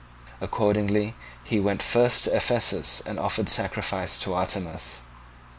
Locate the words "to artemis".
4.17-5.03